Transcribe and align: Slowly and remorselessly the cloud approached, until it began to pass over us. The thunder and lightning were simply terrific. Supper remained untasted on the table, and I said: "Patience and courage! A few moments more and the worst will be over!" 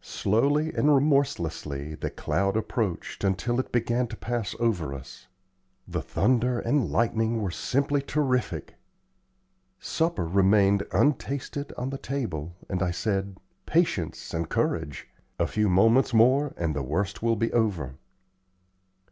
Slowly 0.00 0.74
and 0.74 0.92
remorselessly 0.92 1.94
the 1.94 2.10
cloud 2.10 2.56
approached, 2.56 3.22
until 3.22 3.60
it 3.60 3.70
began 3.70 4.08
to 4.08 4.16
pass 4.16 4.56
over 4.58 4.92
us. 4.92 5.28
The 5.86 6.02
thunder 6.02 6.58
and 6.58 6.90
lightning 6.90 7.40
were 7.40 7.52
simply 7.52 8.02
terrific. 8.02 8.74
Supper 9.78 10.26
remained 10.26 10.82
untasted 10.90 11.72
on 11.78 11.90
the 11.90 11.98
table, 11.98 12.56
and 12.68 12.82
I 12.82 12.90
said: 12.90 13.38
"Patience 13.64 14.34
and 14.34 14.48
courage! 14.48 15.06
A 15.38 15.46
few 15.46 15.68
moments 15.68 16.12
more 16.12 16.52
and 16.56 16.74
the 16.74 16.82
worst 16.82 17.22
will 17.22 17.36
be 17.36 17.52
over!" 17.52 17.94